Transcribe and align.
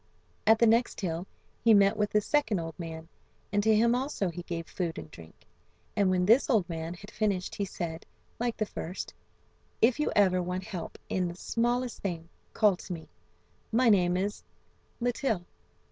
At 0.47 0.57
the 0.57 0.65
next 0.65 0.99
hill 1.01 1.27
he 1.63 1.75
met 1.75 1.95
with 1.95 2.09
the 2.09 2.21
second 2.21 2.57
old 2.57 2.73
man, 2.79 3.07
and 3.53 3.61
to 3.61 3.75
him 3.75 3.93
also 3.93 4.29
he 4.29 4.41
gave 4.41 4.65
food 4.65 4.97
and 4.97 5.11
drink. 5.11 5.45
And 5.95 6.09
when 6.09 6.25
this 6.25 6.49
old 6.49 6.67
man 6.67 6.95
had 6.95 7.11
finished 7.11 7.53
he 7.53 7.65
said, 7.65 8.07
like 8.39 8.57
the 8.57 8.65
first: 8.65 9.13
"If 9.79 9.99
you 9.99 10.11
ever 10.15 10.41
want 10.41 10.63
help 10.63 10.97
in 11.07 11.27
the 11.27 11.35
smallest 11.35 11.99
thing 12.01 12.29
call 12.51 12.77
to 12.77 12.93
me. 12.93 13.09
My 13.71 13.89
name 13.89 14.17
is 14.17 14.41
Litill." 14.99 15.45